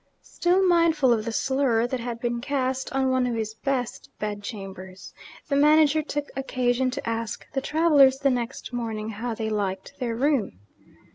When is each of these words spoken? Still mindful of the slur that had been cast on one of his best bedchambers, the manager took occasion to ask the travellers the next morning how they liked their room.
Still 0.23 0.67
mindful 0.67 1.13
of 1.13 1.25
the 1.25 1.31
slur 1.31 1.85
that 1.85 1.99
had 1.99 2.19
been 2.19 2.41
cast 2.41 2.91
on 2.91 3.11
one 3.11 3.27
of 3.27 3.35
his 3.35 3.53
best 3.53 4.09
bedchambers, 4.17 5.13
the 5.47 5.55
manager 5.55 6.01
took 6.01 6.25
occasion 6.35 6.89
to 6.89 7.07
ask 7.07 7.45
the 7.53 7.61
travellers 7.61 8.17
the 8.17 8.31
next 8.31 8.73
morning 8.73 9.09
how 9.09 9.35
they 9.35 9.51
liked 9.51 9.93
their 9.99 10.15
room. 10.15 10.53